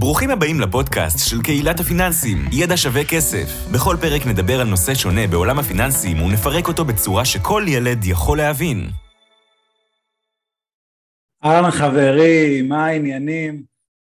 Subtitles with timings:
[0.00, 3.46] ברוכים הבאים לפודקאסט של קהילת הפיננסים, ידע שווה כסף.
[3.74, 8.78] בכל פרק נדבר על נושא שונה בעולם הפיננסים ונפרק אותו בצורה שכל ילד יכול להבין.
[11.44, 13.62] אהלן חברים, מה העניינים?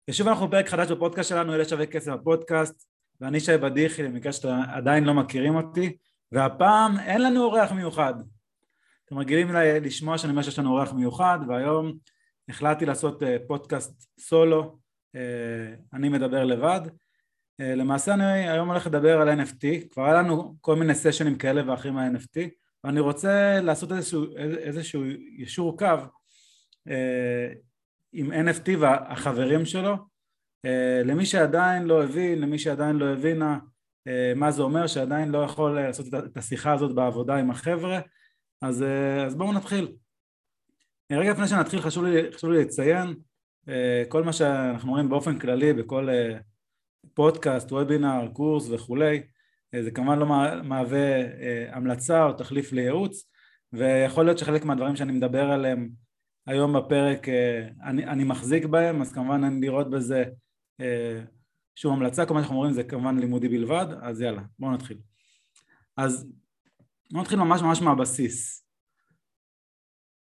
[0.10, 2.88] ושוב אנחנו בפרק חדש בפודקאסט שלנו, ידע שווה כסף בפודקאסט,
[3.22, 5.96] ואני שי בדיחי, למקרה שאתם עדיין לא מכירים אותי,
[6.32, 8.14] והפעם אין לנו אורח מיוחד.
[9.06, 11.94] אתם רגילים לשמוע שאני אומר שיש לנו אורח מיוחד, והיום
[12.50, 14.85] החלטתי לעשות אה, פודקאסט סולו,
[15.94, 16.82] אני מדבר לבד.
[17.62, 21.72] אה, למעשה אני היום הולך לדבר על NFT, כבר היה לנו כל מיני סשנים כאלה
[21.72, 22.40] ואחרים על NFT,
[22.84, 25.04] ואני רוצה לעשות איזשהו, איזשהו
[25.38, 25.86] ישור קו
[28.14, 29.96] עם NFT והחברים שלו,
[31.06, 33.60] למי שעדיין לא הבין, למי שעדיין לא הבינה
[34.36, 38.00] מה זה אומר, שעדיין לא יכול לעשות את השיחה הזאת בעבודה עם החבר'ה,
[38.62, 38.86] אז,
[39.26, 39.96] אז בואו נתחיל.
[41.12, 43.14] רגע לפני שנתחיל חשוב לי, חשוב לי לציין אה,
[44.10, 46.38] כל מה שאנחנו רואים באופן כללי בכל אה,
[47.14, 49.24] פודקאסט, וובינר, קורס וכולי
[49.74, 50.26] אה, זה כמובן לא
[50.64, 51.24] מהווה
[51.72, 53.30] המלצה או תחליף לייעוץ
[53.74, 55.90] ויכול להיות שחלק מהדברים שאני מדבר עליהם
[56.48, 57.28] היום בפרק
[57.84, 60.24] אני, אני מחזיק בהם אז כמובן אין לראות בזה
[61.76, 64.98] שום המלצה, כל מה שאנחנו אומרים זה כמובן לימודי בלבד אז יאללה בואו נתחיל
[65.98, 66.28] אז
[67.12, 68.68] בואו נתחיל ממש ממש מהבסיס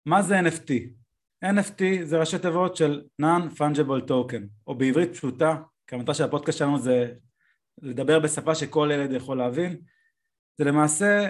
[0.05, 1.00] מה זה NFT?
[1.45, 5.55] NFT זה ראשי תיבות של Non-Fungible Token, או בעברית פשוטה,
[5.87, 7.13] כי המטרה של הפודקאסט שלנו זה
[7.81, 9.81] לדבר בשפה שכל ילד יכול להבין,
[10.57, 11.29] זה למעשה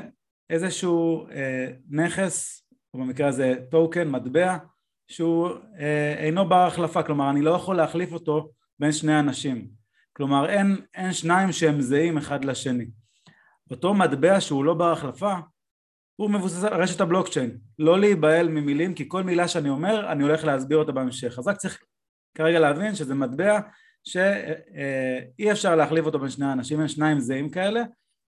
[0.50, 4.58] איזשהו אה, נכס, או במקרה הזה טוקן, מטבע,
[5.08, 9.67] שהוא אה, אינו בר החלפה, כלומר אני לא יכול להחליף אותו בין שני אנשים,
[10.14, 12.86] כלומר אין, אין שניים שהם זהים אחד לשני.
[13.72, 15.34] אותו מטבע שהוא לא בר החלפה
[16.22, 20.44] הוא מבוסס על רשת הבלוקצ'יין, לא להיבהל ממילים כי כל מילה שאני אומר אני הולך
[20.44, 21.80] להסביר אותה בהמשך, אז רק צריך
[22.36, 23.59] כרגע להבין שזה מטבע
[24.03, 27.83] שאי אפשר להחליף אותו בין שני האנשים, אין שניים זהים כאלה.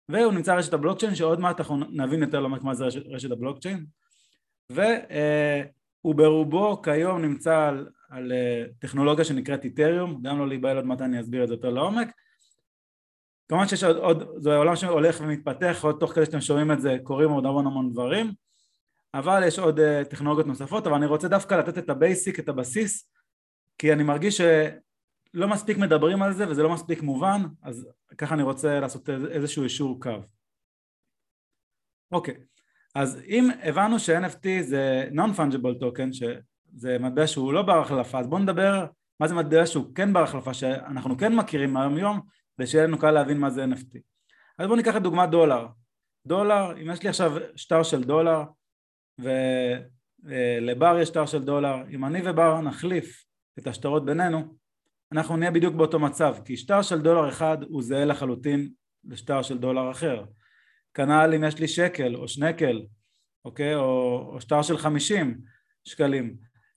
[0.10, 3.86] והוא נמצא רשת הבלוקצ'יין שעוד מעט אנחנו נבין יותר לעומק מה זה רשת, רשת הבלוקצ'יין.
[4.70, 8.32] והוא ברובו כיום נמצא על, על
[8.80, 12.12] טכנולוגיה שנקראת Ethereum, גם לא להיבהל עוד מעט אני אסביר את זה יותר לעומק
[13.50, 16.98] כמובן שיש עוד, עוד, זה עולם שהולך ומתפתח, עוד תוך כדי שאתם שומעים את זה
[17.04, 18.34] קורים עוד המון המון דברים,
[19.14, 22.50] אבל יש עוד uh, טכנולוגיות נוספות, אבל אני רוצה דווקא לתת את ה basic, את
[22.50, 23.10] הבסיס,
[23.78, 28.44] כי אני מרגיש שלא מספיק מדברים על זה וזה לא מספיק מובן, אז ככה אני
[28.44, 30.18] רוצה לעשות איזשהו אישור קו.
[32.12, 32.36] אוקיי,
[32.96, 38.42] אז אם הבנו ש-NFT זה non-fungible token, שזה מטבע שהוא לא בר החלפה, אז בואו
[38.42, 38.86] נדבר
[39.20, 42.20] מה זה מטבע שהוא כן בר החלפה, שאנחנו כן מכירים היום יום,
[42.60, 44.00] ושיהיה לנו קל להבין מה זה NFT.
[44.58, 45.68] אז בואו ניקח את דוגמת דולר.
[46.26, 48.44] דולר, אם יש לי עכשיו שטר של דולר
[49.20, 53.26] ולבר יש שטר של דולר, אם אני ובר נחליף
[53.60, 54.56] את השטרות בינינו,
[55.12, 58.70] אנחנו נהיה בדיוק באותו מצב, כי שטר של דולר אחד הוא זהה לחלוטין
[59.04, 60.24] לשטר של דולר אחר.
[60.94, 62.82] כנ"ל אם יש לי שקל או שנקל,
[63.46, 63.76] אוקיי?
[63.76, 65.38] או, או שטר של חמישים
[65.86, 66.36] שקלים.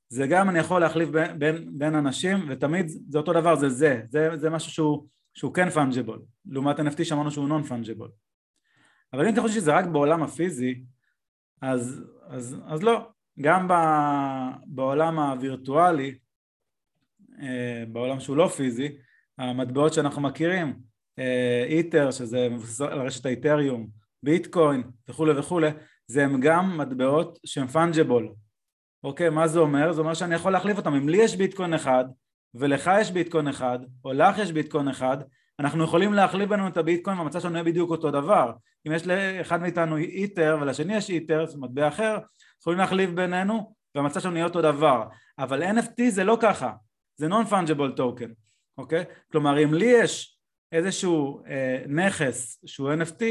[0.09, 4.01] זה גם אני יכול להחליף בין, בין, בין אנשים ותמיד זה אותו דבר, זה זה,
[4.09, 8.11] זה, זה משהו שהוא שהוא כן fungible, לעומת NFT שאמרנו שהוא non fungible.
[9.13, 10.85] אבל אם אתה חושב שזה רק בעולם הפיזי,
[11.63, 13.09] אז, אז, אז לא,
[13.41, 13.73] גם ב,
[14.67, 16.19] בעולם הווירטואלי,
[17.43, 18.89] אה, בעולם שהוא לא פיזי,
[19.39, 20.81] המטבעות שאנחנו מכירים,
[21.19, 23.89] אה, Ether שזה מבוסס על רשת ה Ethereum,
[24.23, 25.71] ביטקוין וכולי וכולי,
[26.07, 28.33] זה הם גם מטבעות שהם fungible.
[29.05, 29.93] אוקיי, מה זה אומר?
[29.93, 30.95] זה אומר שאני יכול להחליף אותם.
[30.95, 32.05] אם לי יש ביטקוין אחד,
[32.55, 35.17] ולך יש ביטקוין אחד, או לך יש ביטקוין אחד,
[35.59, 38.53] אנחנו יכולים להחליף בינינו את הביטקוין והמצב שלנו יהיה בדיוק אותו דבר.
[38.87, 42.19] אם יש לאחד מאיתנו Ether ולשני יש Ether, אומרת מטבע אחר,
[42.61, 45.05] יכולים להחליף בינינו והמצב שלנו יהיה אותו דבר.
[45.39, 46.73] אבל NFT זה לא ככה,
[47.17, 48.31] זה non-fungible token,
[48.79, 49.05] אוקיי?
[49.33, 50.39] כלומר אם לי יש
[50.73, 53.23] איזשהו אה, נכס שהוא NFT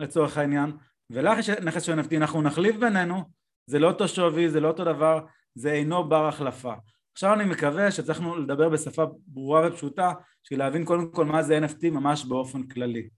[0.00, 0.72] לצורך העניין,
[1.10, 3.22] ולך יש נכס שהוא NFT, אנחנו נחליף בינינו,
[3.66, 5.24] זה לא אותו שווי, זה לא אותו דבר,
[5.54, 6.74] זה אינו בר החלפה.
[7.18, 10.12] עכשיו אני מקווה שצריכנו לדבר בשפה ברורה ופשוטה
[10.44, 13.08] בשביל להבין קודם כל מה זה NFT ממש באופן כללי.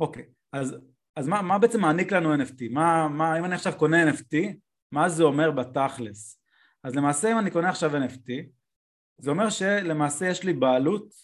[0.00, 0.76] אוקיי, אז,
[1.16, 2.64] אז מה, מה בעצם מעניק לנו NFT?
[2.70, 4.36] מה, מה, אם אני עכשיו קונה NFT,
[4.92, 6.42] מה זה אומר בתכלס?
[6.84, 8.30] אז למעשה אם אני קונה עכשיו NFT,
[9.18, 11.14] זה אומר שלמעשה יש לי בעלות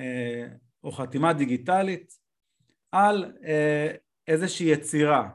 [0.00, 0.46] אה,
[0.84, 2.12] או חתימה דיגיטלית
[2.92, 3.94] על אה,
[4.28, 5.28] איזושהי יצירה.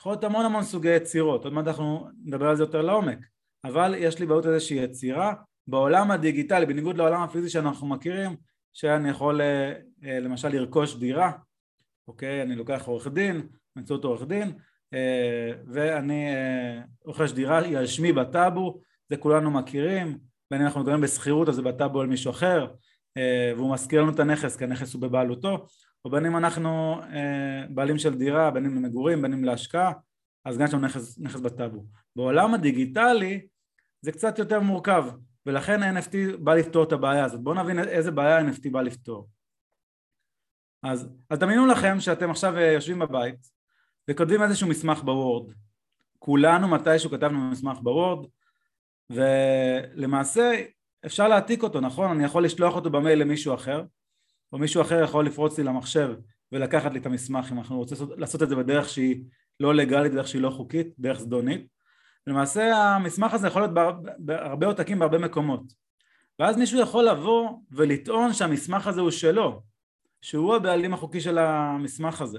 [0.00, 3.33] יכול להיות המון המון סוגי יצירות, עוד מעט אנחנו נדבר על זה יותר לעומק.
[3.64, 5.34] אבל יש לי בעיות איזושהי יצירה
[5.66, 8.36] בעולם הדיגיטלי, בניגוד לעולם הפיזי שאנחנו מכירים,
[8.72, 9.72] שאני יכול אה,
[10.04, 11.32] אה, למשל לרכוש דירה,
[12.08, 13.46] אוקיי, אני לוקח עורך דין,
[13.76, 14.52] באמצעות עורך דין,
[14.94, 16.26] אה, ואני
[17.04, 20.18] רוכש דירה, היא על שמי בטאבו, זה כולנו מכירים,
[20.50, 22.66] בין אם אנחנו גרים בשכירות אז זה בטאבו על מישהו אחר
[23.56, 25.66] והוא משכיר לנו את הנכס כי הנכס הוא בבעלותו
[26.04, 27.00] או בין אם אנחנו
[27.70, 29.92] בעלים של דירה, בין אם למגורים, בין אם להשקעה
[30.44, 31.84] אז גם יש לנו נכס, נכס בטאבו.
[32.16, 33.46] בעולם הדיגיטלי
[34.04, 35.04] זה קצת יותר מורכב
[35.46, 37.40] ולכן ה-NFT בא לפתור את הבעיה הזאת.
[37.40, 39.28] בואו נבין איזה בעיה ה-NFT בא לפתור.
[40.82, 43.50] אז, אז דמיינו לכם שאתם עכשיו אה, יושבים בבית
[44.10, 45.52] וכותבים איזשהו מסמך בוורד.
[46.18, 48.26] כולנו מתישהו כתבנו מסמך בוורד
[49.10, 50.52] ולמעשה
[51.06, 52.10] אפשר להעתיק אותו, נכון?
[52.10, 53.84] אני יכול לשלוח אותו במייל למישהו אחר
[54.52, 56.14] או מישהו אחר יכול לפרוץ לי למחשב
[56.52, 59.24] ולקחת לי את המסמך אם אנחנו רוצים לעשות את זה בדרך שהיא
[59.60, 61.73] לא לגלית, דרך שהיא לא חוקית, דרך זדונית
[62.26, 63.74] למעשה המסמך הזה יכול להיות
[64.18, 65.62] בהרבה עותקים בהרבה מקומות.
[66.38, 69.62] ואז מישהו יכול לבוא ולטעון שהמסמך הזה הוא שלו
[70.20, 72.38] שהוא הבעלים החוקי של המסמך הזה.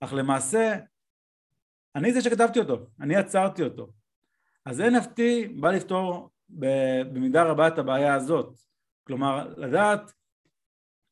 [0.00, 0.76] אך למעשה
[1.96, 3.88] אני זה שכתבתי אותו, אני יצרתי אותו.
[4.64, 5.20] אז NFT
[5.60, 8.58] בא לפתור במידה רבה את הבעיה הזאת.
[9.06, 10.12] כלומר לדעת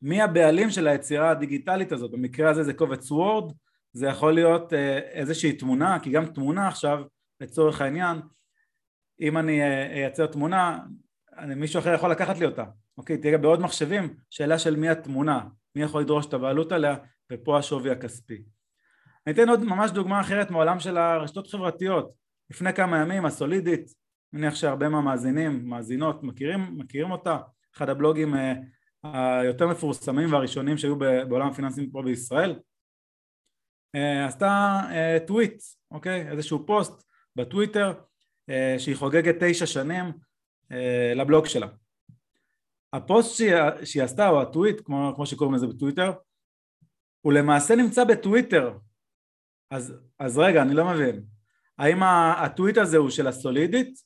[0.02, 2.10] מי הבעלים של היצירה הדיגיטלית הזאת.
[2.10, 3.52] במקרה הזה זה קובץ וורד
[3.92, 7.04] זה יכול להיות אה, איזושהי תמונה כי גם תמונה עכשיו
[7.44, 8.20] לצורך העניין
[9.20, 10.78] אם אני אה, אייצר תמונה
[11.56, 12.64] מישהו אחר יכול לקחת לי אותה
[12.98, 13.18] אוקיי?
[13.18, 16.96] תהיה בעוד מחשבים שאלה של מי התמונה מי יכול לדרוש את הבעלות עליה
[17.32, 18.42] ופה השווי הכספי.
[19.26, 22.12] אני אתן עוד ממש דוגמה אחרת מעולם של הרשתות חברתיות.
[22.50, 23.94] לפני כמה ימים הסולידית
[24.32, 27.38] אני מניח שהרבה מהמאזינים מאזינות מכירים, מכירים אותה
[27.76, 32.60] אחד הבלוגים אה, היותר מפורסמים והראשונים שהיו בעולם הפיננסים פה בישראל
[33.94, 34.80] אה, עשתה
[35.26, 36.28] טוויט, אוקיי?
[36.30, 37.03] איזשהו פוסט
[37.36, 37.92] בטוויטר
[38.50, 40.04] אה, שהיא חוגגת תשע שנים
[40.72, 41.66] אה, לבלוג שלה.
[42.92, 43.54] הפוסט שהיא,
[43.84, 46.12] שהיא עשתה או הטוויט כמו, כמו שקוראים לזה בטוויטר
[47.20, 48.78] הוא למעשה נמצא בטוויטר.
[49.70, 51.24] אז, אז רגע אני לא מבין.
[51.78, 52.02] האם
[52.42, 53.98] הטוויט הזה הוא של הסולידית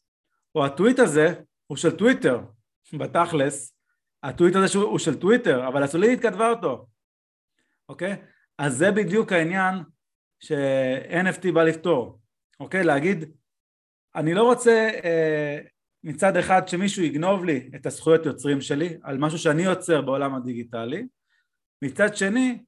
[0.54, 1.34] או הטוויט הזה
[1.66, 2.40] הוא של טוויטר?
[2.98, 3.74] בתכלס
[4.22, 6.86] הטוויט הזה הוא של טוויטר אבל הסולידית כתבה אותו.
[7.88, 8.16] אוקיי?
[8.58, 9.74] אז זה בדיוק העניין
[10.40, 12.20] ש-NFT בא לפתור
[12.60, 12.84] אוקיי?
[12.84, 13.24] להגיד,
[14.14, 15.58] אני לא רוצה אה,
[16.04, 21.06] מצד אחד שמישהו יגנוב לי את הזכויות יוצרים שלי על משהו שאני יוצר בעולם הדיגיטלי,
[21.84, 22.58] מצד שני,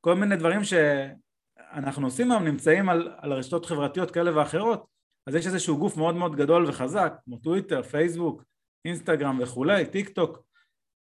[0.00, 4.86] כל מיני דברים שאנחנו עושים היום נמצאים על, על רשתות חברתיות כאלה ואחרות,
[5.26, 8.44] אז יש איזשהו גוף מאוד מאוד גדול וחזק, כמו טוויטר, פייסבוק,
[8.84, 10.42] אינסטגרם וכולי, טיק טוק,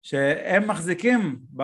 [0.02, 1.62] שהם מחזיקים ב,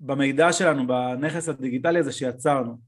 [0.00, 2.78] במידע שלנו, בנכס הדיגיטלי הזה שיצרנו,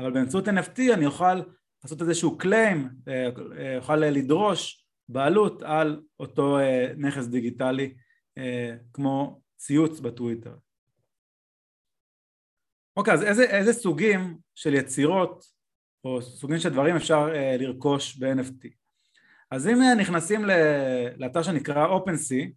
[0.00, 1.40] אבל באמצעות NFT אני אוכל
[1.84, 3.28] לעשות איזשהו קליים, אה,
[3.58, 7.94] אה, יוכל לדרוש בעלות על אותו אה, נכס דיגיטלי
[8.92, 10.54] כמו ציוץ בטוויטר.
[12.96, 15.44] אוקיי, אז איזה, איזה סוגים של יצירות
[16.04, 17.28] או סוגים של דברים אפשר
[17.58, 18.68] לרכוש ב-NFT?
[19.50, 20.44] אז אם נכנסים
[21.16, 22.50] לאתר שנקרא OpenSea,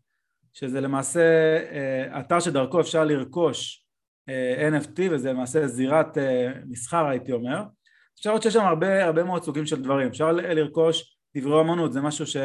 [0.54, 1.22] שזה למעשה
[2.20, 3.88] אתר שדרכו אפשר לרכוש
[4.72, 6.18] NFT וזה למעשה זירת
[6.66, 7.64] מסחר הייתי אומר,
[8.18, 12.02] אפשר לראות שיש שם הרבה, הרבה מאוד סוגים של דברים, אפשר לרכוש דברי אמנות, זה
[12.02, 12.38] משהו ש...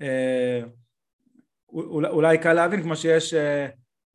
[0.00, 0.60] אה,
[1.72, 3.66] אולי קל להבין כמו שיש אה,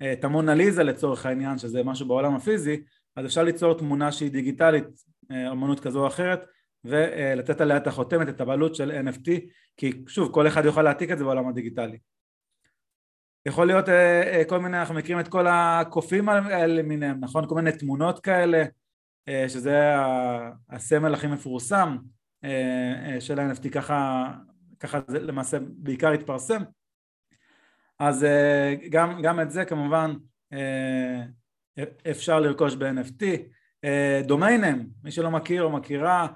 [0.02, 2.84] אה, את המונליזה לצורך העניין שזה משהו בעולם הפיזי
[3.16, 4.86] אז אפשר ליצור תמונה שהיא דיגיטלית
[5.32, 6.46] אמנות כזו או אחרת
[6.84, 9.30] ולתת עליה את החותמת את הבעלות של NFT
[9.78, 11.98] כי שוב כל אחד יוכל להעתיק את זה בעולם הדיגיטלי.
[13.46, 13.86] יכול להיות
[14.48, 17.48] כל מיני אנחנו מכירים את כל הקופים האלה מיניהם נכון?
[17.50, 18.58] כל מיני תמונות כאלה.
[18.58, 18.66] אה,
[19.30, 19.94] שזה
[20.70, 21.98] הסמל הכי מפורסם
[22.44, 24.28] אה, אה, של ה-NFT, ככה,
[24.80, 26.62] ככה זה למעשה בעיקר התפרסם.
[28.00, 28.26] אז
[28.90, 30.14] גם, גם את זה כמובן
[32.12, 33.24] אפשר לרכוש ב-NFT.
[34.28, 36.28] דומיינים, מי שלא מכיר או מכירה,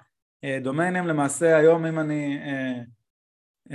[0.62, 2.40] דומיינים למעשה היום אם אני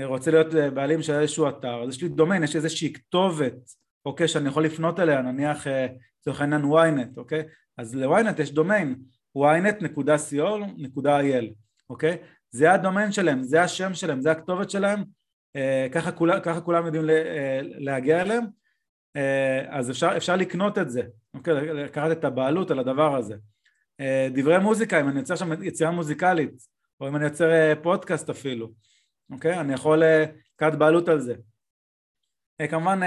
[0.05, 3.55] רוצה להיות בעלים של איזשהו אתר, אז יש לי דומיין, יש איזושהי כתובת,
[4.05, 5.67] אוקיי, שאני יכול לפנות אליה, נניח
[6.21, 7.43] לצורך העניין ynet, אוקיי?
[7.81, 8.95] אז ל-ynet יש דומיין
[9.39, 10.75] ynet.co.il,
[11.91, 12.17] אוקיי?
[12.51, 15.05] זה הדומיין שלהם, זה השם שלהם, זה הכתובת שלהם,
[15.57, 18.45] אה, ככה, כולה, ככה כולם יודעים אה, להגיע אליהם,
[19.17, 21.03] אה, אז אפשר, אפשר לקנות את זה,
[21.35, 21.55] אוקיי?
[21.75, 23.35] לקחת את הבעלות על הדבר הזה.
[24.35, 26.51] דברי מוזיקה, אם אני יוצר שם יצירה מוזיקלית,
[27.01, 27.51] או אם אני יוצר
[27.83, 28.73] פודקאסט אפילו,
[29.33, 29.61] אוקיי?
[29.61, 30.03] אני יכול
[30.57, 31.35] לקחת בעלות על זה.
[32.71, 33.01] כמובן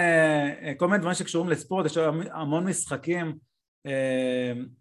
[0.78, 1.98] כל מיני דברים שקשורים לספורט, יש
[2.32, 3.34] המון משחקים אה,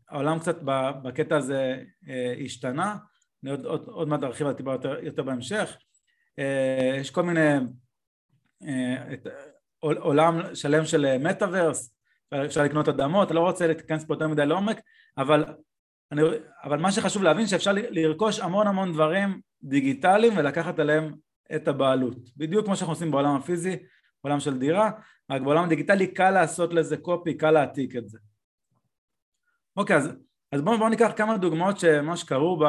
[0.08, 0.56] העולם קצת
[1.02, 2.96] בקטע הזה אה, השתנה,
[3.42, 5.76] אני עוד, עוד, עוד מעט ארחיב על טיפה יותר, יותר בהמשך,
[6.38, 7.56] אה, יש כל מיני
[9.12, 9.26] את,
[9.80, 11.94] עולם שלם של מטאוורס,
[12.46, 14.80] אפשר לקנות אדמות, אני לא רוצה להיכנס פה יותר מדי לעומק,
[15.18, 15.44] אבל,
[16.12, 16.22] אני,
[16.64, 21.14] אבל מה שחשוב להבין שאפשר לרכוש המון המון דברים דיגיטליים ולקחת עליהם
[21.54, 23.76] את הבעלות, בדיוק כמו שאנחנו עושים בעולם הפיזי,
[24.24, 24.90] בעולם של דירה,
[25.30, 28.18] רק בעולם הדיגיטלי קל לעשות לזה קופי, קל להעתיק את זה.
[29.76, 30.08] אוקיי, אז,
[30.52, 32.64] אז בואו בוא ניקח כמה דוגמאות שממש קרו ב,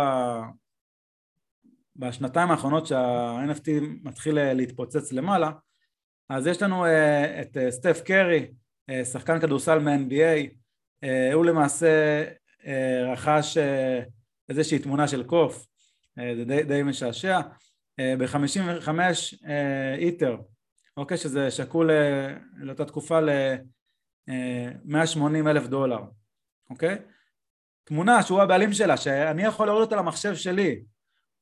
[1.95, 3.69] בשנתיים האחרונות שה-NFT
[4.03, 5.51] מתחיל להתפוצץ למעלה,
[6.29, 6.89] אז יש לנו uh,
[7.41, 8.48] את uh, סטף קרי,
[8.91, 10.50] uh, שחקן כדורסל מ-NBA,
[11.05, 12.24] uh, הוא למעשה
[12.62, 12.65] uh,
[13.12, 13.62] רכש uh,
[14.50, 15.65] איזושהי תמונה של קוף,
[16.19, 17.43] uh, זה די, די משעשע, uh,
[18.19, 19.48] ב-55 uh,
[19.98, 20.38] איטר,
[20.98, 21.93] אוקיי, שזה שקול uh,
[22.55, 24.27] לאותה תקופה ל-180
[25.17, 26.00] uh, אלף דולר,
[26.70, 26.98] אוקיי?
[27.84, 30.82] תמונה שהוא הבעלים שלה, שאני יכול להוריד אותה למחשב שלי,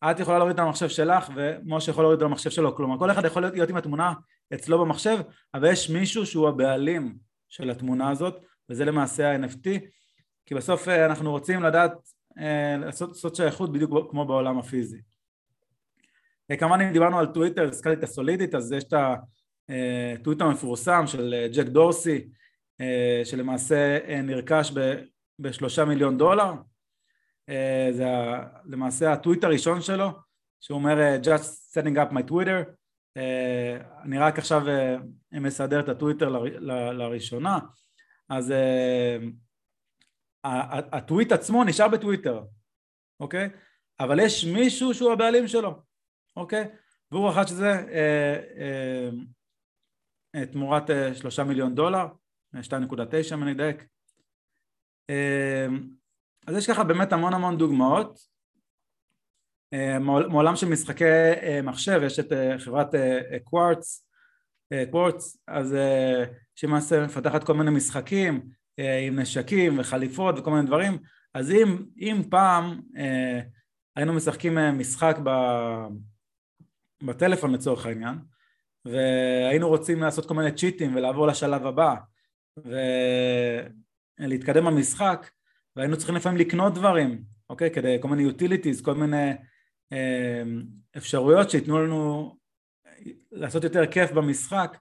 [0.03, 3.25] את יכולה להוריד את המחשב שלך ומשה יכול להוריד את המחשב שלו, כלומר כל אחד
[3.25, 4.13] יכול להיות עם התמונה
[4.53, 5.17] אצלו במחשב,
[5.53, 7.17] אבל יש מישהו שהוא הבעלים
[7.49, 8.35] של התמונה הזאת,
[8.69, 9.69] וזה למעשה ה-NFT,
[10.45, 11.91] כי בסוף אה, אנחנו רוצים לדעת,
[12.37, 15.01] אה, לעשות, לעשות שייכות בדיוק כמו בעולם הפיזי.
[16.51, 18.93] אה, כמובן אם דיברנו על טוויטר, הזכרתי את הסולידית, אז יש את
[20.13, 22.27] הטוויטר המפורסם של ג'ק דורסי,
[23.23, 24.71] שלמעשה נרכש
[25.39, 26.53] בשלושה מיליון דולר,
[27.91, 28.05] זה
[28.65, 30.09] למעשה הטוויט הראשון שלו,
[30.61, 32.71] שהוא אומר just setting up my Twitter,
[33.17, 34.97] אה, אני רק עכשיו אה,
[35.31, 36.29] מסדר את הטוויטר
[36.91, 37.59] לראשונה,
[38.29, 39.17] אז אה,
[40.91, 42.43] הטוויט עצמו נשאר בטוויטר,
[43.19, 43.49] אוקיי?
[43.99, 45.81] אבל יש מישהו שהוא הבעלים שלו,
[46.35, 46.67] אוקיי?
[47.11, 47.71] והוא רכש את זה
[50.51, 50.83] תמורת
[51.13, 52.07] שלושה מיליון דולר,
[52.55, 53.85] 2.9 אם אני אדייק.
[56.47, 58.19] אז יש ככה באמת המון המון דוגמאות
[59.73, 61.05] אה, מעולם של משחקי
[61.41, 62.95] אה, מחשב יש את אה, חברת
[63.43, 64.07] קוורטס,
[64.91, 65.75] קוורטס אז
[66.55, 68.41] שלמעשה מפתחת כל מיני משחקים
[69.07, 70.97] עם נשקים וחליפות וכל מיני דברים
[71.33, 72.81] אז אם, אם פעם
[73.95, 75.29] היינו משחקים משחק ב,
[77.03, 78.15] בטלפון לצורך העניין
[78.85, 81.95] והיינו רוצים לעשות כל מיני צ'יטים ולעבור לשלב הבא
[84.19, 85.29] ולהתקדם במשחק
[85.75, 87.71] והיינו צריכים לפעמים לקנות דברים, אוקיי?
[87.71, 89.31] כדי כל מיני utilities, כל מיני
[89.91, 90.63] אמ,
[90.97, 92.35] אפשרויות שייתנו לנו
[93.31, 94.77] לעשות יותר כיף במשחק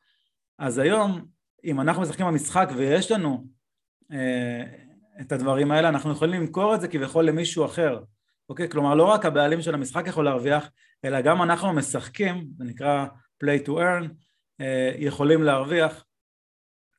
[0.58, 1.26] אז היום
[1.64, 3.46] אם אנחנו משחקים במשחק ויש לנו
[4.12, 4.64] אה,
[5.20, 8.02] את הדברים האלה אנחנו יכולים למכור את זה כביכול למישהו אחר
[8.48, 8.68] אוקיי?
[8.68, 10.70] כלומר לא רק הבעלים של המשחק יכול להרוויח
[11.04, 13.06] אלא גם אנחנו משחקים זה נקרא
[13.44, 14.08] play to earn
[14.60, 16.09] אה, יכולים להרוויח אה,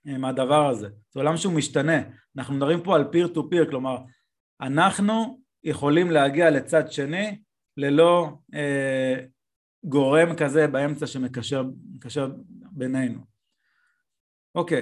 [0.05, 0.87] מהדבר הזה.
[1.11, 2.01] זה עולם שהוא משתנה.
[2.37, 3.97] אנחנו מדברים פה על peer to peer כלומר
[4.61, 7.41] אנחנו יכולים להגיע לצד שני
[7.77, 9.15] ללא אה,
[9.83, 11.63] גורם כזה באמצע שמקשר
[12.71, 13.19] בינינו.
[14.55, 14.81] אוקיי,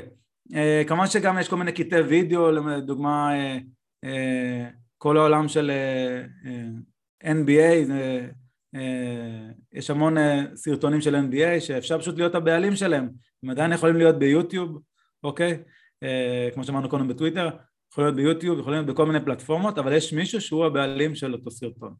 [0.55, 3.57] אה, כמובן שגם יש כל מיני קטעי וידאו, לדוגמה אה,
[4.03, 8.29] אה, כל העולם של אה, אה, NBA, זה,
[8.75, 13.09] אה, יש המון אה, סרטונים של NBA שאפשר פשוט להיות הבעלים שלהם,
[13.43, 14.81] הם עדיין יכולים להיות ביוטיוב,
[15.23, 15.63] אוקיי?
[16.03, 17.47] אה, כמו שאמרנו קודם בטוויטר,
[17.91, 21.51] יכולים להיות ביוטיוב, יכולים להיות בכל מיני פלטפורמות, אבל יש מישהו שהוא הבעלים של אותו
[21.51, 21.95] סרטון.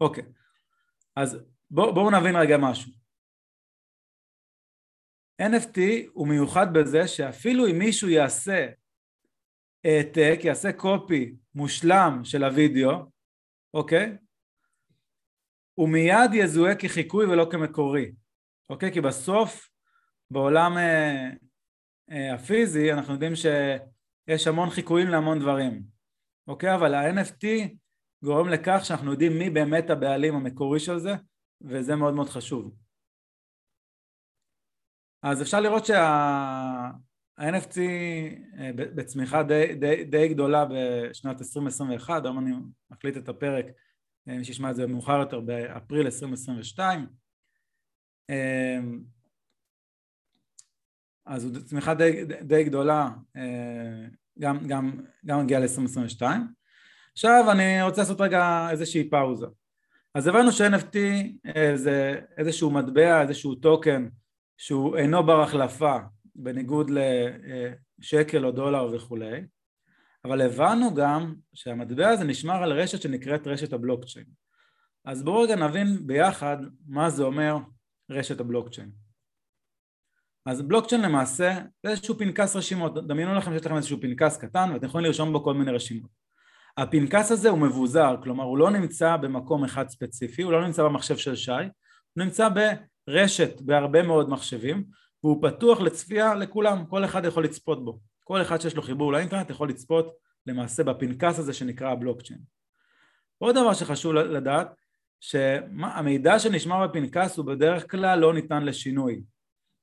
[0.00, 0.24] אוקיי,
[1.16, 1.38] אז
[1.70, 2.92] בואו בוא נבין רגע משהו.
[5.42, 5.80] NFT
[6.12, 8.66] הוא מיוחד בזה שאפילו אם מישהו יעשה
[9.84, 13.10] העתק, יעשה קופי מושלם של הוידאו,
[13.74, 14.16] אוקיי?
[15.74, 18.12] הוא מיד יזוהה כחיקוי ולא כמקורי,
[18.70, 18.92] אוקיי?
[18.92, 19.68] כי בסוף
[20.30, 21.30] בעולם אה,
[22.10, 25.82] אה, הפיזי אנחנו יודעים שיש המון חיקויים להמון דברים,
[26.46, 26.74] אוקיי?
[26.74, 27.46] אבל ה-NFT
[28.24, 31.14] גורם לכך שאנחנו יודעים מי באמת הבעלים המקורי של זה
[31.60, 32.76] וזה מאוד מאוד חשוב.
[35.22, 37.78] אז אפשר לראות שה-NFT
[38.58, 42.50] אה, בצמיחה די, די, די גדולה בשנת 2021, היום אני
[42.90, 43.66] מקליט את הפרק,
[44.28, 47.06] אה, מי שישמע את זה מאוחר יותר באפריל 2022
[48.30, 48.78] אה,
[51.26, 53.10] אז זו צמיחה די, די גדולה
[54.38, 56.22] גם, גם, גם הגיעה ל-2022
[57.12, 59.46] עכשיו אני רוצה לעשות רגע איזושהי פאוזה.
[60.14, 60.96] אז הבנו ש-NFT
[61.56, 64.08] אה, זה איזשהו מטבע, איזשהו טוקן
[64.56, 65.96] שהוא אינו בר החלפה
[66.34, 66.90] בניגוד
[67.98, 69.40] לשקל או דולר וכולי,
[70.24, 74.26] אבל הבנו גם שהמטבע הזה נשמר על רשת שנקראת רשת הבלוקצ'יין.
[75.04, 76.56] אז בואו רגע נבין ביחד
[76.86, 77.56] מה זה אומר
[78.10, 79.05] רשת הבלוקצ'יין.
[80.46, 84.86] אז בלוקצ'יין למעשה זה איזשהו פנקס רשימות, דמיינו לכם שיש לכם איזשהו פנקס קטן ואתם
[84.86, 86.10] יכולים לרשום בו כל מיני רשימות.
[86.76, 91.16] הפנקס הזה הוא מבוזר, כלומר הוא לא נמצא במקום אחד ספציפי, הוא לא נמצא במחשב
[91.16, 92.48] של שי, הוא נמצא
[93.08, 94.84] ברשת בהרבה מאוד מחשבים
[95.24, 99.50] והוא פתוח לצפייה לכולם, כל אחד יכול לצפות בו, כל אחד שיש לו חיבור לאינטרנט
[99.50, 100.14] יכול לצפות
[100.46, 102.40] למעשה בפנקס הזה שנקרא הבלוקצ'יין.
[103.38, 104.74] עוד דבר שחשוב לדעת
[105.20, 109.22] שהמידע שנשמר בפנקס הוא בדרך כלל לא ניתן לשינוי,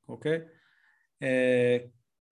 [0.10, 0.40] אוקיי?
[1.24, 1.78] אה,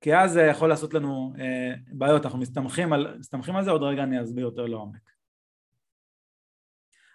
[0.02, 3.84] כי אז זה יכול לעשות לנו אה, בעיות, אנחנו מסתמכים על, מסתמכים על זה, עוד
[3.84, 5.12] רגע אני אסביר יותר לעומק.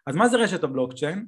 [0.06, 1.26] אז מה זה רשת הבלוקצ'יין?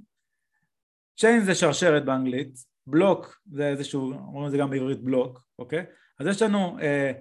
[1.16, 5.84] צ'יין זה שרשרת באנגלית, בלוק זה איזשהו, אומרים את זה גם בעברית בלוק, אוקיי?
[6.20, 7.12] אז יש לנו אה,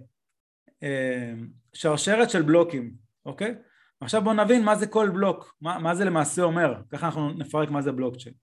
[0.83, 1.33] אה,
[1.73, 2.93] שרשרת של בלוקים,
[3.25, 3.55] אוקיי?
[4.01, 7.69] עכשיו בואו נבין מה זה כל בלוק, מה, מה זה למעשה אומר, ככה אנחנו נפרק
[7.69, 8.35] מה זה בלוקצ'יין.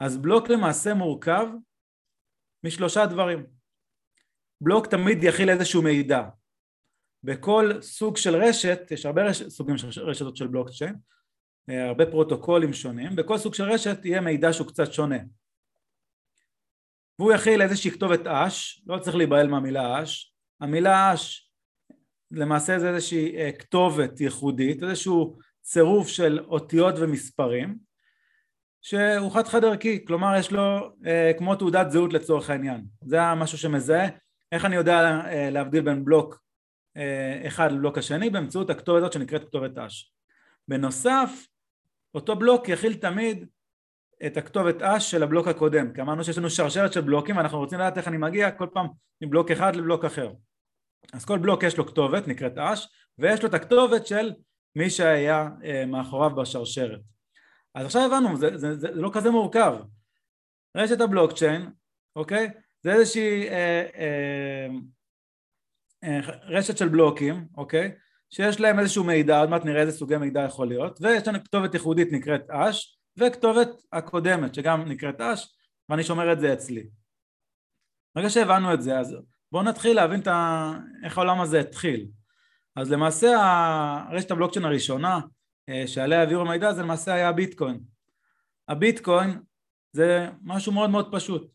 [0.00, 1.46] אז בלוק למעשה מורכב
[2.64, 3.61] משלושה דברים.
[4.64, 6.22] בלוק תמיד יכיל איזשהו מידע.
[7.24, 10.94] בכל סוג של רשת, יש הרבה רש, סוגים של רשתות של בלוקצ'יין,
[11.70, 15.18] אה, הרבה פרוטוקולים שונים, בכל סוג של רשת יהיה מידע שהוא קצת שונה.
[17.18, 21.50] והוא יכיל איזושהי כתובת אש, לא צריך להיבהל מהמילה אש, המילה אש
[22.30, 27.78] למעשה זה איזושהי אה, כתובת ייחודית, איזשהו צירוף של אותיות ומספרים
[28.82, 33.58] שהוא חד חד ערכי, כלומר יש לו אה, כמו תעודת זהות לצורך העניין, זה משהו
[33.58, 34.21] שמזהה,
[34.52, 36.42] איך אני יודע אה, להבדיל בין בלוק
[36.96, 40.12] אה, אחד לבלוק השני באמצעות הכתובת הזאת שנקראת כתובת אש.
[40.68, 41.46] בנוסף
[42.14, 43.46] אותו בלוק יכיל תמיד
[44.26, 47.78] את הכתובת אש של הבלוק הקודם, כי אמרנו שיש לנו שרשרת של בלוקים ואנחנו רוצים
[47.78, 48.86] לדעת איך אני מגיע כל פעם
[49.20, 50.32] מבלוק אחד לבלוק אחר.
[51.12, 54.32] אז כל בלוק יש לו כתובת נקראת אש ויש לו את הכתובת של
[54.76, 57.00] מי שהיה אה, מאחוריו בשרשרת.
[57.74, 59.76] אז עכשיו הבנו, זה, זה, זה, זה לא כזה מורכב.
[60.76, 61.70] רשת הבלוקצ'יין,
[62.16, 62.50] אוקיי?
[62.82, 64.66] זה איזושהי אה, אה,
[66.04, 67.92] אה, רשת של בלוקים, אוקיי?
[68.30, 71.74] שיש להם איזשהו מידע, עוד מעט נראה איזה סוגי מידע יכול להיות, ויש לנו כתובת
[71.74, 75.56] ייחודית נקראת אש, וכתובת הקודמת שגם נקראת אש,
[75.88, 76.86] ואני שומר את זה אצלי.
[78.14, 79.16] ברגע שהבנו את זה, אז
[79.52, 80.72] בואו נתחיל להבין ה...
[81.04, 82.06] איך העולם הזה התחיל.
[82.76, 83.36] אז למעשה
[84.10, 85.20] הרשת הבלוקצ'יין הראשונה
[85.68, 87.80] אה, שעליה העבירו מידע זה למעשה היה הביטקוין.
[88.68, 89.42] הביטקוין
[89.92, 91.52] זה משהו מאוד מאוד פשוט.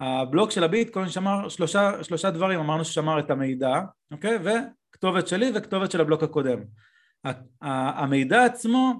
[0.00, 4.38] הבלוק של הביטקוין שמר שלושה, שלושה דברים, אמרנו ששמר את המידע, אוקיי?
[4.42, 6.58] וכתובת שלי וכתובת של הבלוק הקודם.
[7.62, 8.94] המידע עצמו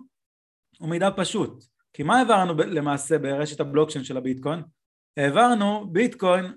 [0.78, 4.62] הוא מידע פשוט, כי מה העברנו למעשה ברשת הבלוקצ'יין של הביטקוין?
[5.16, 6.52] העברנו ביטקוין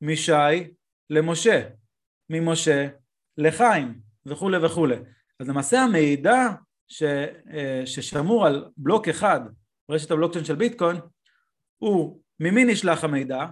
[0.00, 0.74] משי
[1.10, 1.68] למשה,
[2.30, 2.88] ממשה
[3.38, 4.96] לחיים וכולי וכולי.
[5.40, 6.48] אז למעשה המידע
[6.88, 9.40] ש, אה, ששמור על בלוק אחד
[9.88, 10.96] ברשת הבלוקצ'יין של ביטקוין
[11.78, 13.46] הוא ממי נשלח המידע,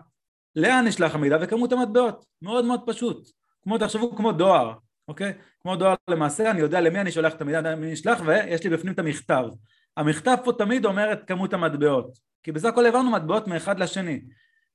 [0.56, 1.36] לאן נשלח המידע?
[1.40, 3.30] וכמות המטבעות, מאוד מאוד פשוט,
[3.62, 4.74] כמו תחשבו כמו דואר,
[5.08, 5.32] אוקיי?
[5.60, 8.92] כמו דואר למעשה אני יודע למי אני שולח את המידע, למי נשלח ויש לי בפנים
[8.94, 9.44] את המכתב,
[9.96, 14.20] המכתב פה תמיד אומר את כמות המטבעות, כי בסך הכל העברנו מטבעות מאחד לשני,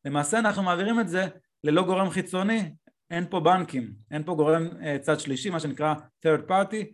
[0.05, 1.27] למעשה אנחנו מעבירים את זה
[1.63, 2.71] ללא גורם חיצוני,
[3.11, 5.93] אין פה בנקים, אין פה גורם uh, צד שלישי, מה שנקרא
[6.25, 6.85] third party,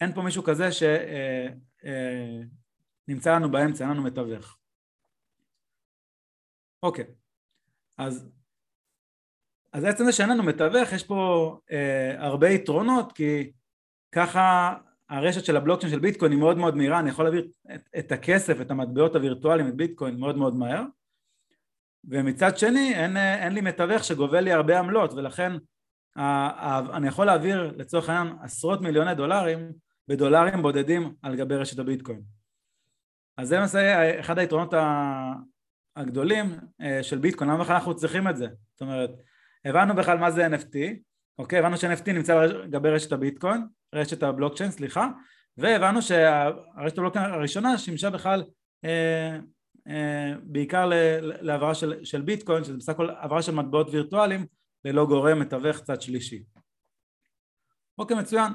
[0.00, 1.20] אין פה מישהו כזה שנמצא
[3.30, 4.56] uh, uh, לנו באמצע, אין לנו מתווך.
[6.82, 7.04] אוקיי,
[8.00, 8.30] אז,
[9.72, 11.72] אז עצם זה שאין לנו מתווך, יש פה uh,
[12.18, 13.52] הרבה יתרונות, כי
[14.12, 14.74] ככה
[15.08, 18.60] הרשת של הבלוקצ'יין של ביטקוין היא מאוד מאוד מהירה, אני יכול להעביר את, את הכסף,
[18.60, 20.82] את המטבעות הווירטואליים, את ביטקוין מאוד מאוד מהר,
[22.04, 25.52] ומצד שני אין, אין לי מתווך שגובה לי הרבה עמלות ולכן
[26.96, 29.72] אני יכול להעביר לצורך העניין עשרות מיליוני דולרים
[30.08, 32.22] בדולרים בודדים על גבי רשת הביטקוין.
[33.36, 34.74] אז זה למעשה אחד היתרונות
[35.96, 38.46] הגדולים אה, של ביטקוין, למה בכלל אנחנו צריכים את זה?
[38.72, 39.10] זאת אומרת,
[39.64, 40.76] הבנו בכלל מה זה NFT,
[41.38, 41.58] אוקיי?
[41.58, 45.08] הבנו ש-NFT נמצא על גבי רשת הביטקוין, רשת הבלוקצ'יין, סליחה,
[45.56, 48.44] והבנו שהרשת הבלוקצ'יין הראשונה שימשה בכלל
[48.84, 49.38] אה,
[49.88, 54.46] אה, בעיקר להעברה של, של ביטקוין, שזה בסך הכל העברה של מטבעות וירטואליים
[54.84, 56.42] ללא גורם מתווך צד שלישי.
[57.98, 58.52] אוקיי, מצוין.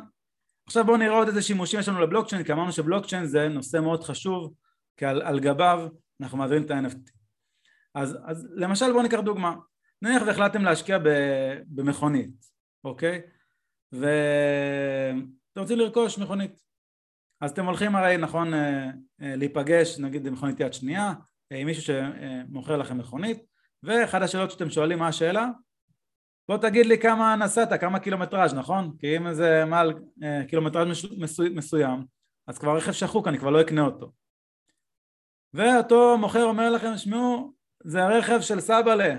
[0.67, 4.03] עכשיו בואו נראה עוד איזה שימושים יש לנו לבלוקצ'יין, כי אמרנו שבלוקצ'יין זה נושא מאוד
[4.03, 4.53] חשוב,
[4.97, 5.87] כי על, על גביו
[6.21, 7.14] אנחנו מעבירים את ה-NFT.
[7.95, 9.55] אז, אז למשל בואו ניקח דוגמה,
[10.01, 10.97] נניח והחלטתם להשקיע
[11.67, 12.45] במכונית,
[12.83, 13.21] אוקיי?
[13.91, 16.65] ואתם רוצים לרכוש מכונית.
[17.41, 18.85] אז אתם הולכים הרי נכון אה,
[19.21, 21.13] אה, להיפגש נגיד במכונית יד שנייה
[21.51, 23.45] אה, עם מישהו שמוכר לכם מכונית
[23.83, 25.49] ואחד השאלות שאתם שואלים מה השאלה?
[26.49, 28.95] בוא תגיד לי כמה נסעת, כמה קילומטראז' נכון?
[28.99, 29.93] כי אם זה מעל
[30.47, 30.87] קילומטראז'
[31.53, 32.05] מסוים
[32.47, 34.11] אז כבר רכב שחוק אני כבר לא אקנה אותו
[35.53, 37.53] ואותו מוכר אומר לכם שמעו
[37.87, 39.15] זה הרכב של סבאלה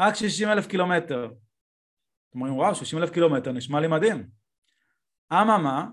[0.00, 1.24] רק 60 אלף קילומטר.
[1.26, 4.28] אתם אומרים וואו 60 אלף קילומטר נשמע לי מדהים.
[5.32, 5.86] אממה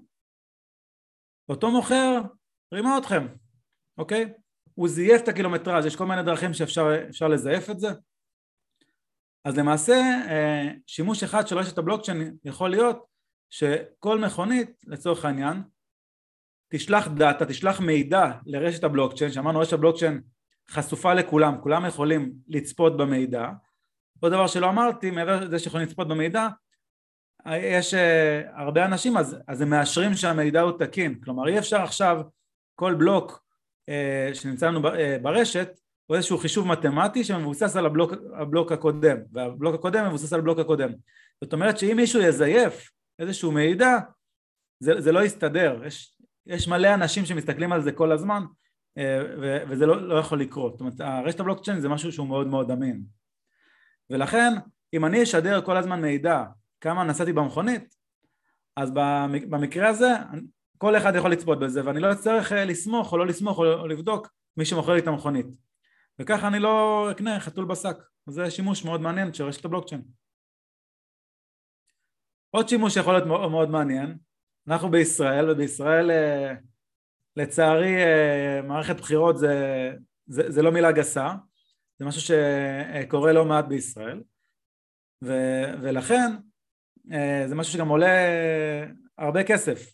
[1.50, 2.22] אותו מוכר
[2.74, 3.28] רימה אתכם,
[3.98, 4.34] אוקיי?
[4.74, 7.90] הוא זייף את הקילומטראז', יש כל מיני דרכים שאפשר לזייף את זה.
[9.46, 9.94] אז למעשה
[10.30, 13.06] אה, שימוש אחד של רשת הבלוקצ'יין יכול להיות
[13.50, 15.64] שכל מכונית לצורך העניין
[16.68, 20.22] תשלח דאטה, תשלח מידע לרשת הבלוקצ'יין, שאמרנו רשת הבלוקצ'יין
[20.72, 23.50] חשופה לכולם, כולם יכולים לצפות במידע.
[24.20, 26.48] עוד דבר שלא אמרתי, מעבר לזה שיכולים לצפות במידע,
[27.48, 27.98] יש uh,
[28.54, 32.22] הרבה אנשים אז, אז הם מאשרים שהמידע הוא תקין, כלומר אי אפשר עכשיו
[32.76, 33.44] כל בלוק
[33.90, 39.18] uh, שנמצא לנו uh, ברשת הוא איזשהו חישוב מתמטי שמבוסס על הבלוק, הבלוק הקודם.
[39.32, 40.90] והבלוק הקודם מבוסס על הבלוק הקודם.
[41.44, 43.98] זאת אומרת שאם מישהו יזייף איזשהו מידע
[44.80, 48.44] זה, זה לא יסתדר, יש, יש מלא אנשים שמסתכלים על זה כל הזמן
[49.70, 53.04] וזה לא, לא יכול לקרות, זאת אומרת הרשת הבלוקצ'יין זה משהו שהוא מאוד מאוד אמין.
[54.10, 54.54] ולכן
[54.94, 56.44] אם אני אשדר כל הזמן מידע
[56.82, 57.96] כמה נסעתי במכונית,
[58.76, 58.92] אז
[59.50, 60.10] במקרה הזה
[60.78, 64.28] כל אחד יכול לצפות בזה ואני לא אצטרך אה, לסמוך או לא לסמוך או לבדוק
[64.58, 65.46] מי שמוכר לי את המכונית.
[66.20, 67.98] וככה אני לא אקנה חתול בשק.
[68.28, 70.02] זה שימוש מאוד מעניין של רשת הבלוקצ'יין.
[72.50, 74.18] עוד שימוש שיכול להיות מאוד מעניין.
[74.68, 76.54] אנחנו בישראל ובישראל אה,
[77.36, 79.92] לצערי אה, מערכת בחירות זה,
[80.28, 81.34] זה, זה לא מילה גסה
[82.02, 84.22] זה משהו שקורה לא מעט בישראל.
[85.24, 85.34] ו,
[85.82, 86.32] ולכן
[87.12, 88.28] אה, זה משהו שגם עולה
[89.18, 89.94] הרבה כסף.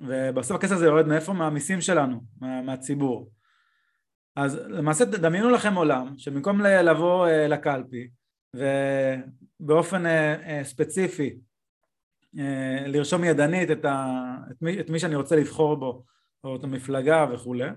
[0.00, 1.32] ובסוף הכסף הזה יורד מאיפה?
[1.32, 3.30] מהמיסים שלנו, מה, מהציבור.
[4.36, 8.08] אז למעשה תדמיינו לכם עולם שבמקום לבוא אה, לקלפי
[8.56, 10.02] ובאופן
[10.62, 11.38] ספציפי
[12.86, 14.16] לרשום ידנית את, ה,
[14.50, 16.04] את, מי, את מי שאני רוצה לבחור בו
[16.44, 17.68] או את המפלגה וכולי.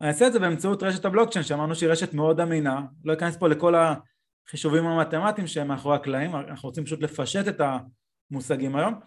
[0.00, 2.80] אני אעשה את זה באמצעות רשת הבלוקצ'יין שאמרנו שהיא רשת מאוד אמינה.
[3.04, 7.60] לא אכנס פה לכל החישובים המתמטיים שהם מאחורי הקלעים אנחנו רוצים פשוט לפשט את
[8.30, 9.00] המושגים היום.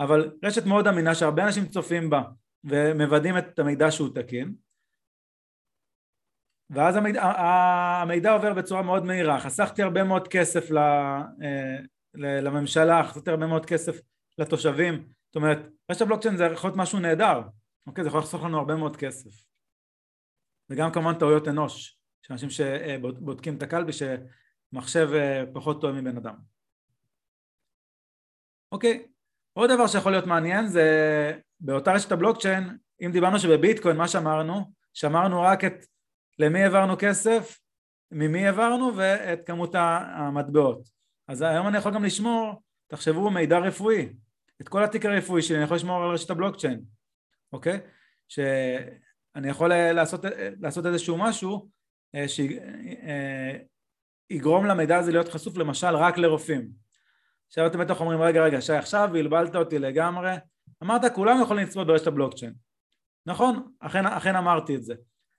[0.00, 2.22] אבל רשת מאוד אמינה שהרבה אנשים צופים בה
[2.64, 4.54] ומוודאים את המידע שהוא תקין.
[6.70, 9.40] ואז המידע, המידע עובר בצורה מאוד מהירה.
[9.40, 11.22] חסכתי הרבה מאוד כסף אה,
[12.14, 14.00] לממשלה חסכתי הרבה מאוד כסף
[14.38, 15.08] לתושבים.
[15.26, 15.58] זאת אומרת
[15.90, 17.40] רשת הבלוקצ'יין זה יכול להיות משהו נהדר
[17.86, 19.30] אוקיי זה יכול לחסוך לנו הרבה מאוד כסף.
[20.70, 26.34] וגם כמובן טעויות אנוש של אנשים שבודקים את הקלפי שמחשב אה, פחות טוב מבן אדם.
[28.72, 29.06] אוקיי
[29.52, 30.86] עוד דבר שיכול להיות מעניין זה
[31.60, 35.86] באותה רשת הבלוקצ'יין אם דיברנו שבביטקוין מה שאמרנו שמרנו רק את
[36.38, 37.60] למי העברנו כסף
[38.10, 40.88] ממי העברנו ואת כמות המטבעות.
[41.28, 44.12] אז היום אני יכול גם לשמור תחשבו מידע רפואי.
[44.60, 46.80] את כל התיק הרפואי שלי אני יכול לשמור על רשת הבלוקצ'יין
[47.54, 47.80] אוקיי?
[48.28, 51.68] שאני יכול אה, לעשות, אה, לעשות איזשהו משהו
[52.14, 52.24] אה,
[54.30, 56.68] שיגרום למידע הזה להיות חשוף למשל רק לרופאים.
[57.46, 60.32] עכשיו אתם בטח אומרים רגע רגע שי עכשיו בלבלת אותי לגמרי.
[60.82, 62.54] אמרת כולם יכולים לצפות ברשת הבלוקצ'יין.
[63.26, 63.72] נכון?
[63.80, 64.94] אכן, אכן אמרתי את זה.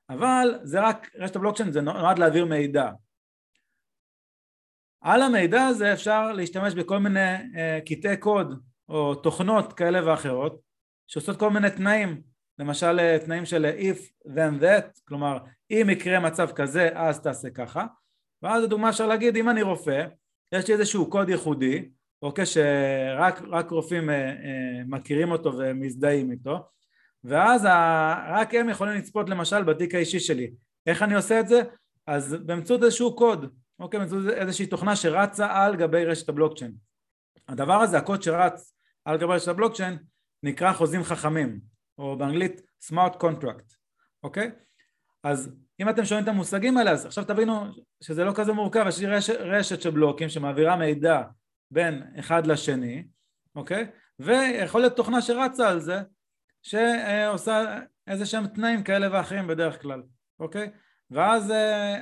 [0.09, 2.91] אבל זה רק רשת הבלוקצ'יין זה נועד להעביר מידע.
[5.01, 7.35] על המידע הזה אפשר להשתמש בכל מיני
[7.85, 10.64] קטעי קוד או תוכנות כאלה ואחרות
[11.07, 12.21] שעושות כל מיני תנאים
[12.59, 15.37] למשל אה, תנאים של if then that כלומר
[15.71, 17.85] אם יקרה מצב כזה אז תעשה ככה.
[18.41, 20.05] ואז לדוגמה אפשר להגיד אם אני רופא
[20.51, 21.89] יש לי איזשהו קוד ייחודי
[22.21, 26.59] אוקיי שרק רופאים אה, אה, מכירים אותו ומזדהים איתו
[27.23, 30.51] ואז ה, רק הם יכולים לצפות למשל בתיק האישי שלי.
[30.87, 31.61] איך אני עושה את זה?
[32.07, 36.71] אז באמצעות איזשהו קוד אוקיי באמצעות איזושהי תוכנה שרצה על גבי רשת הבלוקצ'יין.
[37.47, 38.73] הדבר הזה הקוד שרץ
[39.05, 39.97] על גבי רשת הבלוקצ'יין
[40.45, 41.59] נקרא חוזים חכמים
[41.97, 43.75] או באנגלית smart contract
[44.23, 44.51] אוקיי?
[45.23, 47.65] אז אם אתם שומעים את המושגים האלה אז עכשיו תבינו
[48.03, 51.21] שזה לא כזה מורכב יש לי רשת, רשת של בלוקים שמעבירה מידע
[51.71, 53.07] בין אחד לשני
[53.55, 53.87] אוקיי?
[54.19, 56.01] ויכול להיות תוכנה שרצה על זה
[56.63, 60.03] שעושה איזה שהם תנאים כאלה ואחרים בדרך כלל
[60.39, 60.69] אוקיי?
[61.11, 61.53] ואז uh,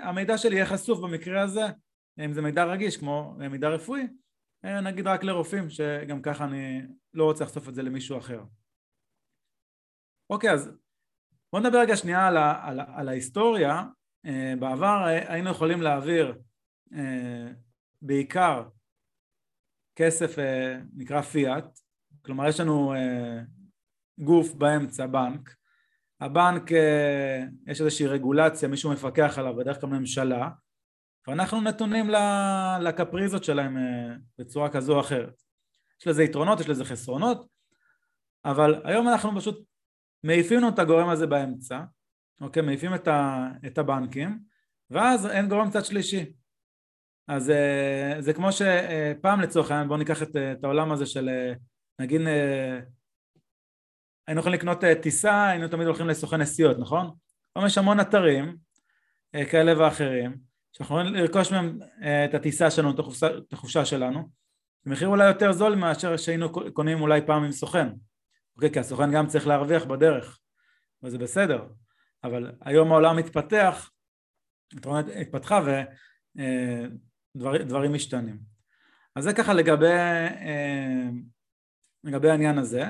[0.05, 1.65] המידע שלי יהיה חשוף במקרה הזה
[2.25, 4.07] אם זה מידע רגיש כמו מידע רפואי אה,
[4.63, 6.81] נגיד רק לרופאים שגם ככה אני
[7.13, 8.43] לא רוצה לחשוף את זה למישהו אחר.
[10.29, 10.71] אוקיי אז
[11.53, 13.83] בוא נדבר רגע שנייה על, ה, על, על ההיסטוריה.
[14.25, 16.41] אה, בעבר היינו יכולים להעביר
[16.93, 17.47] אה,
[18.01, 18.63] בעיקר
[19.95, 20.35] כסף
[20.95, 21.79] נקרא פיאט.
[22.21, 22.93] כלומר יש לנו
[24.19, 25.55] גוף באמצע בנק.
[26.19, 26.71] הבנק
[27.67, 30.49] יש איזושהי רגולציה מישהו מפקח עליו בדרך כלל ממשלה
[31.27, 32.09] ואנחנו נתונים
[32.81, 35.41] לקפריזות שלהם אה, בצורה כזו או אחרת.
[36.01, 37.47] יש לזה יתרונות, יש לזה חסרונות,
[38.45, 39.65] אבל היום אנחנו פשוט
[40.23, 41.81] מעיפים לנו את הגורם הזה באמצע,
[42.41, 42.63] אוקיי?
[42.63, 44.39] מעיפים את, ה, את הבנקים,
[44.89, 46.33] ואז אין גורם צד שלישי.
[47.27, 51.29] אז אה, זה כמו שפעם לצורך העניין, בואו ניקח את, את העולם הזה של
[51.99, 52.21] נגיד
[54.27, 57.11] היינו יכולים לקנות טיסה, היינו תמיד הולכים לסוכן נסיעות, נכון?
[57.55, 58.57] היום יש המון אתרים
[59.51, 64.29] כאלה ואחרים שאנחנו יכולים לרכוש מהם אה, את הטיסה שלנו, את החופשה שלנו,
[64.85, 67.87] במחיר אולי יותר זול מאשר שהיינו קונים אולי פעם עם סוכן,
[68.55, 68.71] אוקיי?
[68.73, 70.39] כי הסוכן גם צריך להרוויח בדרך,
[71.03, 71.67] וזה בסדר,
[72.23, 73.89] אבל היום העולם מתפתח,
[75.21, 75.61] התפתחה
[77.35, 78.39] ודברים אה, משתנים.
[79.15, 81.09] אז זה ככה לגבי, אה,
[82.03, 82.85] לגבי העניין הזה.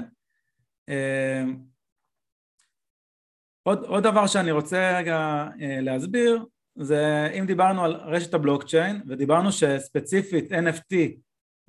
[3.63, 5.47] עוד, עוד דבר שאני רוצה רגע
[5.81, 10.95] להסביר זה אם דיברנו על רשת הבלוקצ'יין ודיברנו שספציפית NFT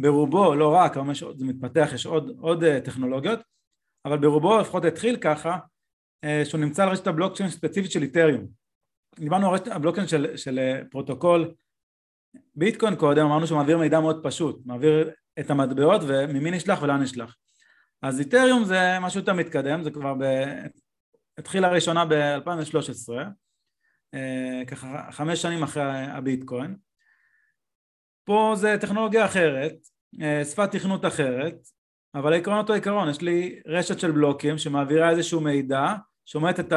[0.00, 3.40] ברובו, לא רק, אבל זה מתפתח, יש עוד, עוד טכנולוגיות,
[4.04, 5.58] אבל ברובו לפחות התחיל ככה,
[6.44, 8.46] שהוא נמצא על רשת הבלוקצ'יין ספציפית של Ethereum.
[9.18, 11.54] דיברנו על רשת הבלוקצ'יין של, של פרוטוקול
[12.54, 17.36] ביטקוין קודם, אמרנו שהוא מעביר מידע מאוד פשוט, מעביר את המטבעות וממי נשלח ולאן נשלח.
[18.02, 20.24] אז איתריום זה משהו יותר מתקדם, זה כבר ב...
[21.38, 23.24] התחיל הראשונה ב-2013, אה,
[24.66, 26.76] ככה חמש שנים אחרי הביטקוין.
[28.24, 29.74] פה זה טכנולוגיה אחרת,
[30.22, 31.54] אה, שפת תכנות אחרת,
[32.14, 35.94] אבל העיקרון אותו עיקרון, יש לי רשת של בלוקים שמעבירה איזשהו מידע,
[36.26, 36.72] שומעת את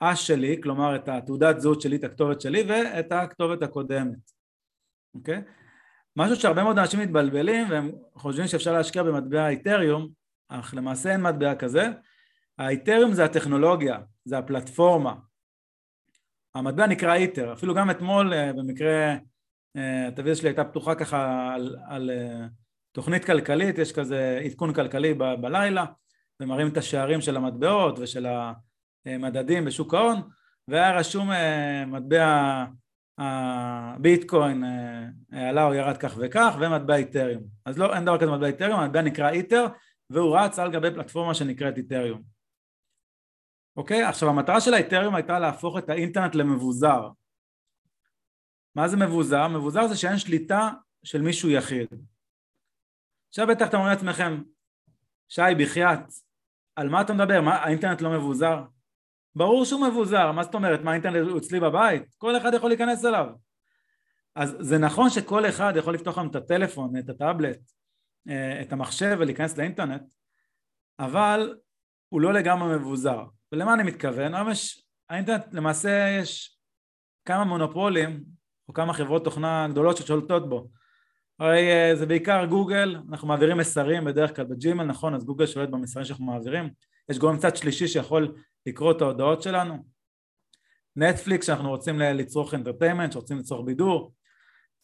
[0.00, 4.30] האש שלי, כלומר את התעודת זהות שלי, את הכתובת שלי ואת הכתובת הקודמת,
[5.14, 5.42] אוקיי?
[6.16, 10.08] משהו שהרבה מאוד אנשים מתבלבלים והם חושבים שאפשר להשקיע במטבע איתריום,
[10.48, 11.88] אך למעשה אין מטבע כזה.
[12.58, 15.14] האיתריום זה הטכנולוגיה, זה הפלטפורמה.
[16.54, 19.16] המטבע נקרא איתר, אפילו גם אתמול אה, במקרה,
[19.76, 22.46] אה, הטלוויזיה שלי הייתה פתוחה ככה על, על אה,
[22.92, 25.84] תוכנית כלכלית, יש כזה עדכון כלכלי ב- בלילה,
[26.40, 28.26] ומראים את השערים של המטבעות ושל
[29.06, 30.20] המדדים בשוק ההון,
[30.68, 32.64] והיה רשום אה, מטבע
[33.18, 37.42] הביטקוין אה, עלה או ירד כך וכך, ומטבע איתריום.
[37.64, 39.66] אז לא, אין דבר כזה מטבע איתריום, המטבע נקרא איתר,
[40.10, 42.37] והוא רץ על גבי פלטפורמה שנקראת איתריום.
[43.78, 44.02] אוקיי?
[44.02, 47.08] עכשיו המטרה של האיתריום הייתה להפוך את האינטרנט למבוזר.
[48.74, 49.48] מה זה מבוזר?
[49.48, 50.70] מבוזר זה שאין שליטה
[51.04, 51.88] של מישהו יחיד.
[53.28, 54.42] עכשיו בטח אתם אומרים לעצמכם,
[55.28, 56.00] שי בחייאת,
[56.76, 57.40] על מה אתה מדבר?
[57.40, 58.62] מה, האינטרנט לא מבוזר?
[59.34, 60.80] ברור שהוא מבוזר, מה זאת אומרת?
[60.80, 62.02] מה האינטרנט הוא אצלי בבית?
[62.18, 63.26] כל אחד יכול להיכנס אליו.
[64.34, 67.60] אז זה נכון שכל אחד יכול לפתוח לנו את הטלפון, את הטאבלט,
[68.28, 70.02] אה, את המחשב ולהיכנס לאינטרנט,
[70.98, 71.56] אבל
[72.08, 73.24] הוא לא לגמרי מבוזר.
[73.52, 74.50] ולמה אני מתכוון?
[74.50, 76.58] יש, האינטרנט למעשה יש
[77.24, 78.24] כמה מונופולים
[78.68, 80.68] או כמה חברות תוכנה גדולות ששולטות בו.
[81.38, 85.14] הרי אה, זה בעיקר גוגל, אנחנו מעבירים מסרים בדרך כלל בג'ימל, נכון?
[85.14, 86.70] אז גוגל שולט במסרים שאנחנו מעבירים.
[87.10, 88.34] יש גורם צד שלישי שיכול
[88.66, 89.84] לקרוא את ההודעות שלנו.
[90.96, 94.12] נטפליקס שאנחנו רוצים לצרוך אנטרטיימנט, שרוצים לצרוך בידור.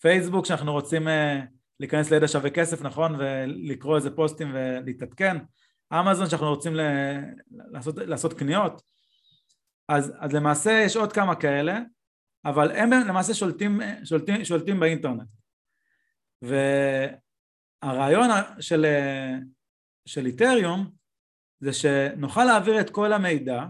[0.01, 1.41] פייסבוק שאנחנו רוצים אה,
[1.81, 3.17] להיכנס לידע שווה כסף, נכון?
[3.19, 5.37] ולקרוא איזה פוסטים ולהתעדכן.
[6.01, 6.77] אמזון שאנחנו רוצים
[7.73, 8.83] לעשות, לעשות קניות.
[9.89, 11.81] אז, אז למעשה יש עוד כמה כאלה,
[12.45, 15.29] אבל הם למעשה שולטים, שולטים, שולטים באינטרנט.
[17.83, 18.29] והרעיון
[18.61, 18.87] של,
[20.07, 20.91] של איתריום
[21.61, 23.65] זה שנוכל להעביר את כל המידע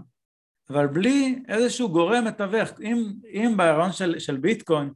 [0.70, 4.90] אבל בלי איזשהו גורם מתווך אם, אם ברעיון של, של ביטקוין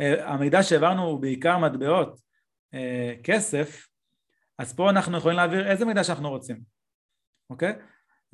[0.00, 2.20] אה, המידע שהעברנו הוא בעיקר מטבעות
[2.74, 3.86] אה, כסף
[4.60, 6.60] אז פה אנחנו יכולים להעביר איזה מידע שאנחנו רוצים
[7.50, 7.72] אוקיי?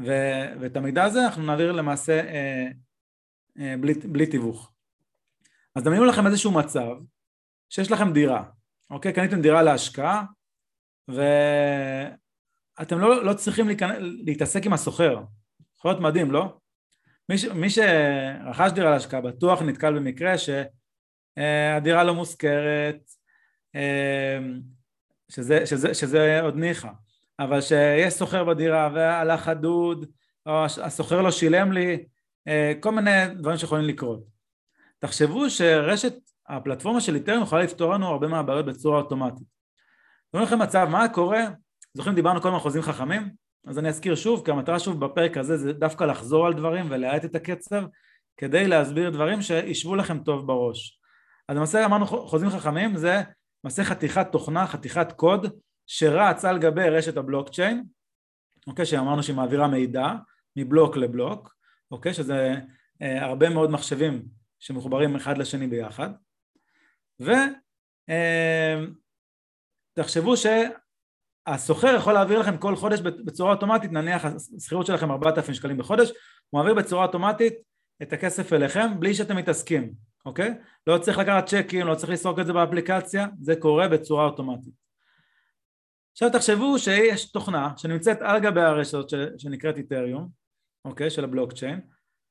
[0.00, 0.10] ו,
[0.60, 4.72] ואת המידע הזה אנחנו נעביר למעשה אה, בלי, בלי תיווך
[5.74, 6.94] אז דמיינו לכם איזשהו מצב
[7.70, 8.44] שיש לכם דירה
[8.90, 9.12] אוקיי?
[9.12, 10.24] קניתם דירה להשקעה
[11.08, 15.22] ואתם לא, לא צריכים להיכנס, להתעסק עם הסוחר.
[15.78, 16.58] יכול להיות מדהים, לא?
[17.28, 23.10] מי, ש, מי שרכש דירה להשקעה בטוח נתקל במקרה שהדירה לא מושכרת,
[25.28, 26.88] שזה, שזה, שזה עוד ניחא,
[27.38, 30.06] אבל שיש סוחר בדירה והלך הדוד,
[30.46, 32.04] או הסוחר לא שילם לי,
[32.80, 34.24] כל מיני דברים שיכולים לקרות.
[34.98, 36.14] תחשבו שרשת
[36.48, 39.46] הפלטפורמה של איתרם יכולה לפתור לנו הרבה מהבעיות בצורה אוטומטית.
[40.32, 41.44] תראו לכם מצב, מה קורה?
[41.94, 43.30] זוכרים דיברנו קודם על חוזים חכמים?
[43.66, 47.24] אז אני אזכיר שוב, כי המטרה שוב בפרק הזה זה דווקא לחזור על דברים ולהאט
[47.24, 47.84] את הקצב
[48.36, 51.00] כדי להסביר דברים שישבו לכם טוב בראש.
[51.48, 53.22] אז למעשה אמרנו חוזים חכמים זה
[53.64, 55.46] למעשה חתיכת תוכנה, חתיכת קוד
[55.86, 57.84] שרץ על גבי רשת הבלוקצ'יין,
[58.66, 60.12] אוקיי, שאמרנו שהיא מעבירה מידע
[60.56, 61.56] מבלוק לבלוק,
[61.90, 62.54] אוקיי, שזה
[63.02, 64.22] אה, הרבה מאוד מחשבים
[64.58, 66.10] שמחוברים אחד לשני ביחד,
[69.96, 70.36] ותחשבו אמ,
[71.48, 74.24] שהסוחר יכול להעביר לכם כל חודש בצורה אוטומטית, נניח
[74.56, 76.08] השכירות שלכם 4,000 שקלים בחודש,
[76.50, 77.54] הוא מעביר בצורה אוטומטית
[78.02, 79.92] את הכסף אליכם בלי שאתם מתעסקים,
[80.26, 80.54] אוקיי?
[80.86, 84.74] לא צריך לקחת צ'קים, לא צריך לסרוק את זה באפליקציה, זה קורה בצורה אוטומטית.
[86.12, 89.04] עכשיו תחשבו שיש תוכנה שנמצאת על גבי הרשת
[89.38, 90.28] שנקראת איתריום,
[90.84, 91.80] אוקיי, של הבלוקצ'יין,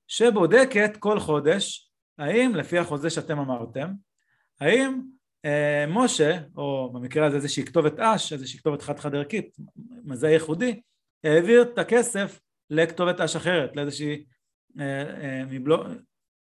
[0.08, 3.92] שבודקת כל חודש האם לפי החוזה שאתם אמרתם
[4.62, 5.02] האם
[5.46, 9.58] אה, משה, או במקרה הזה איזושהי כתובת אש, איזושהי כתובת חד חד ערכית,
[10.04, 10.82] מזהה ייחודי,
[11.24, 14.26] העביר את הכסף לכתובת אש אחרת, לאיזושהי,
[14.80, 15.84] אה, אה, מבלו,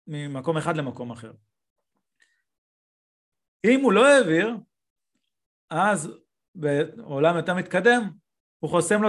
[0.10, 1.32] ממקום אחד למקום אחר.
[3.66, 4.56] אם הוא לא העביר,
[5.70, 6.12] אז
[6.56, 8.10] בעולם יותר מתקדם,
[8.60, 9.08] הוא חוסם לו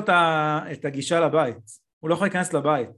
[0.72, 1.56] את הגישה לבית,
[1.98, 2.90] הוא לא יכול להיכנס לבית,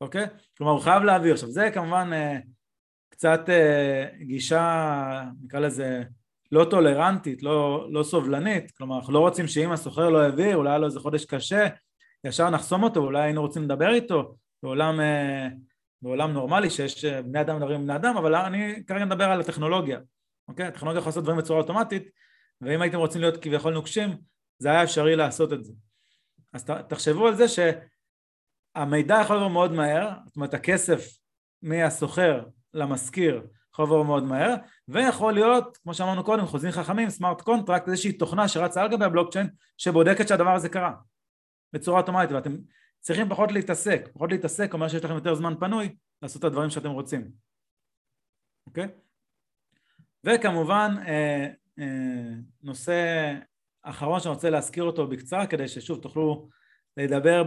[0.00, 0.26] אוקיי?
[0.56, 1.32] כלומר הוא חייב להעביר.
[1.32, 2.38] עכשיו זה כמובן אה,
[3.08, 3.40] קצת
[4.20, 6.02] גישה, נקרא לזה,
[6.52, 10.78] לא טולרנטית, לא, לא סובלנית, כלומר אנחנו לא רוצים שאם הסוחר לא העביר, אולי היה
[10.78, 11.66] לו איזה חודש קשה,
[12.24, 15.48] ישר נחסום אותו, אולי היינו רוצים לדבר איתו בעולם, אה,
[16.02, 19.40] בעולם נורמלי שיש אה, בני אדם מדברים עם בני אדם, אבל אני כרגע מדבר על
[19.40, 19.98] הטכנולוגיה,
[20.48, 20.66] אוקיי?
[20.66, 22.10] הטכנולוגיה יכולה לעשות דברים בצורה אוטומטית,
[22.60, 24.16] ואם הייתם רוצים להיות כביכול נוקשים,
[24.58, 25.72] זה היה אפשרי לעשות את זה.
[26.52, 31.18] אז תחשבו על זה שהמידע יכול לבוא מאוד מהר, זאת אומרת הכסף
[31.62, 34.54] מהסוחר למשכיר יכול לבוא מאוד מהר,
[34.88, 39.48] ויכול להיות, כמו שאמרנו קודם, חוזים חכמים, smart contract, איזושהי תוכנה שרצה על גבי הבלוקצ'יין,
[39.76, 40.92] שבודקת שהדבר הזה קרה,
[41.72, 42.56] בצורה אוטומטית, ואתם
[43.00, 46.90] צריכים פחות להתעסק, פחות להתעסק אומר שיש לכם יותר זמן פנוי לעשות את הדברים שאתם
[46.90, 47.30] רוצים,
[48.66, 48.88] אוקיי?
[50.24, 51.46] וכמובן אה,
[51.78, 53.34] אה, נושא
[53.82, 56.48] אחרון שאני רוצה להזכיר אותו בקצרה כדי ששוב תוכלו
[56.96, 57.42] לדבר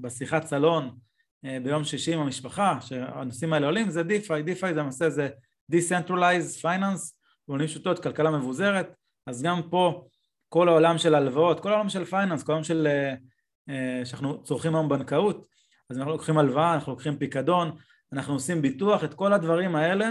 [0.00, 0.96] בשיחת סלון
[1.44, 5.28] אה, ביום שישי עם המשפחה שהנושאים האלה עולים זה DeFi, DeFi זה הנושא זה
[5.72, 7.12] Decentralized Finance,
[7.48, 8.94] במילים פשוטות, כלכלה מבוזרת,
[9.26, 10.06] אז גם פה
[10.48, 13.18] כל העולם של הלוואות, כל העולם של פייננס, כל העולם של, uh,
[14.04, 15.46] שאנחנו צורכים היום בנקאות,
[15.90, 17.76] אז אנחנו לוקחים הלוואה, אנחנו לוקחים פיקדון,
[18.12, 20.10] אנחנו עושים ביטוח, את כל הדברים האלה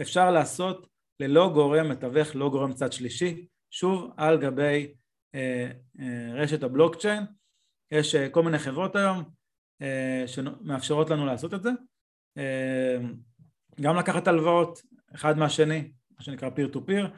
[0.00, 0.86] אפשר לעשות
[1.20, 4.94] ללא גורם מתווך, לא גורם צד שלישי, שוב על גבי
[5.36, 5.38] uh,
[5.98, 6.02] uh,
[6.34, 7.24] רשת הבלוקצ'יין,
[7.90, 9.24] יש uh, כל מיני חברות היום
[9.82, 11.70] uh, שמאפשרות לנו לעשות את זה,
[12.38, 13.02] uh,
[13.80, 14.82] גם לקחת הלוואות
[15.14, 17.10] אחד מהשני, מה שנקרא פיר טו פיר,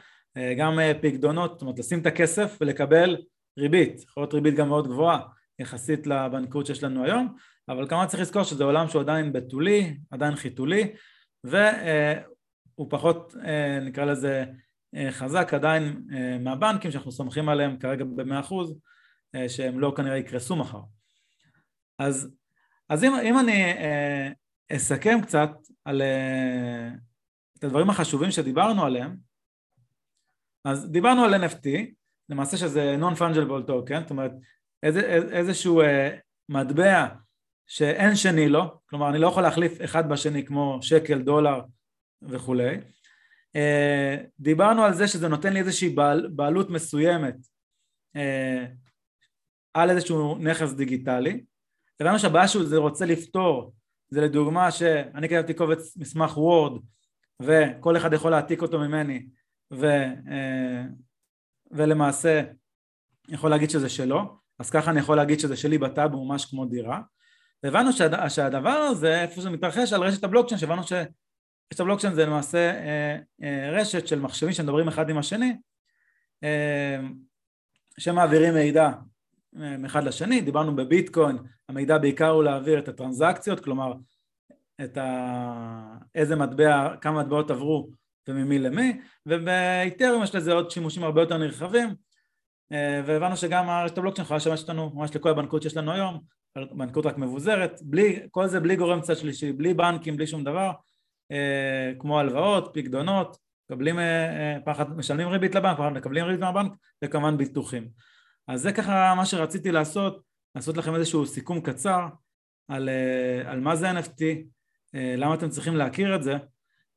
[0.59, 3.16] גם אה, פקדונות, זאת אומרת לשים את הכסף ולקבל
[3.59, 5.21] ריבית, יכול להיות ריבית גם מאוד גבוהה
[5.59, 7.37] יחסית לבנקאות שיש לנו היום,
[7.68, 10.92] אבל כמובן צריך לזכור שזה עולם שהוא עדיין בתולי, עדיין חיתולי,
[11.44, 14.44] והוא פחות אה, נקרא לזה
[14.94, 16.03] אה, חזק עדיין
[16.40, 18.79] מהבנקים שאנחנו סומכים עליהם כרגע במאה אחוז,
[19.49, 20.81] שהם לא כנראה יקרסו מחר.
[21.99, 22.35] אז,
[22.88, 23.75] אז אם, אם אני
[24.73, 25.51] אסכם קצת
[25.85, 26.03] על
[27.59, 29.16] את הדברים החשובים שדיברנו עליהם,
[30.64, 31.68] אז דיברנו על NFT,
[32.29, 34.33] למעשה שזה non-fungible token, זאת אומרת
[34.83, 35.01] איזה,
[35.33, 35.87] איזשהו uh,
[36.49, 37.07] מטבע
[37.67, 41.61] שאין שני לו, כלומר אני לא יכול להחליף אחד בשני כמו שקל, דולר
[42.23, 42.77] וכולי.
[43.57, 47.37] Uh, דיברנו על זה שזה נותן לי איזושהי בעל, בעלות מסוימת
[48.17, 48.21] uh,
[49.75, 51.45] על איזשהו נכס דיגיטלי.
[52.01, 53.73] הבנו שהבעיה שהוא רוצה לפתור
[54.11, 56.83] זה לדוגמה שאני כתבתי קובץ מסמך וורד
[57.43, 59.27] וכל אחד יכול להעתיק אותו ממני
[59.73, 59.87] ו,
[60.31, 60.83] אה,
[61.71, 62.43] ולמעשה
[63.29, 67.01] יכול להגיד שזה שלו אז ככה אני יכול להגיד שזה שלי בטאבו ממש כמו דירה.
[67.62, 72.71] והבנו שהד, שהדבר הזה איפה זה מתרחש על רשת הבלוקצ'יין שהבנו שרשת הבלוקצ'יין זה למעשה
[72.71, 75.57] אה, אה, רשת של מחשבים שמדברים אחד עם השני
[77.99, 78.90] שמעבירים מידע
[79.53, 83.92] מאחד לשני, דיברנו בביטקוין, המידע בעיקר הוא להעביר את הטרנזקציות, כלומר
[84.85, 85.97] את ה...
[86.14, 87.90] איזה מטבע, כמה מטבעות עברו
[88.29, 91.94] וממי למי, ובאיתרם יש לזה עוד שימושים הרבה יותר נרחבים, אה,
[93.07, 96.20] והבנו שגם הרשת הבלוקצ'יין יכולה לשמש אותנו ממש לכל הבנקאות שיש לנו היום,
[96.57, 100.70] בנקאות רק מבוזרת, בלי, כל זה בלי גורם צד שלישי, בלי בנקים, בלי שום דבר,
[101.33, 103.37] אה, כמו הלוואות, פקדונות,
[103.70, 106.72] מקבלים, אה, פחד, משלמים ריבית לבנק, מקבלים ריבית מהבנק,
[107.04, 107.88] וכמובן ביטוחים.
[108.48, 110.22] אז זה ככה מה שרציתי לעשות,
[110.54, 112.07] לעשות לכם איזשהו סיכום קצר
[112.68, 114.22] על, אה, על מה זה NFT,
[114.94, 116.37] אה, למה אתם צריכים להכיר את זה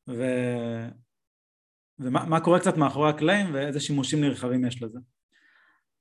[0.10, 0.24] ו,
[2.00, 5.00] ומה קורה קצת מאחורי הקלעים ואיזה שימושים נרחבים יש לזה.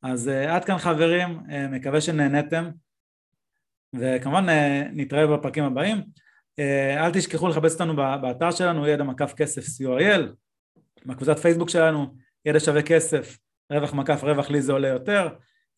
[0.03, 2.71] אז אה, עד כאן חברים, מקווה שנהנתם.
[3.99, 4.47] וכמובן
[4.93, 6.03] נתראה בפרקים הבאים.
[6.99, 10.23] אל תשכחו לחפש אותנו באתר שלנו ידע מקף כסף co.il,
[11.07, 13.39] בקבוצת פייסבוק שלנו ידע שווה כסף
[13.71, 15.29] רווח מקף רווח לי זה עולה יותר,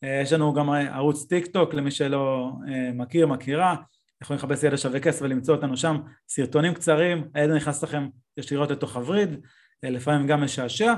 [0.05, 3.77] אה, יש לנו גם ערוץ טיק טוק למי שלא אה, מכיר, מכירה,
[4.23, 5.97] יכולים לחפש ידע שווה כסף ולמצוא אותנו שם,
[6.29, 9.41] סרטונים קצרים, הידע נכנס לכם ישירות לתוך הווריד,
[9.85, 10.95] אה, לפעמים גם משעשע,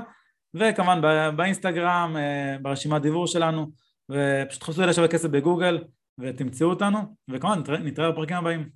[0.55, 1.01] וכמובן
[1.35, 2.15] באינסטגרם,
[2.61, 3.71] ברשימת דיבור שלנו,
[4.11, 5.83] ופשוט חפשו ידע שווה כסף בגוגל
[6.19, 6.99] ותמצאו אותנו,
[7.29, 8.69] וכמובן נתראה בפרקים הבאים.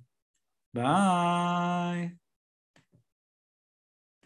[0.74, 2.08] ביי!